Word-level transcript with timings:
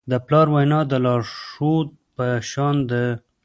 د 0.11 0.13
پلار 0.25 0.47
وینا 0.53 0.79
د 0.91 0.93
لارښود 1.05 1.89
په 2.15 2.25
شان 2.51 2.75
ده. 2.89 3.03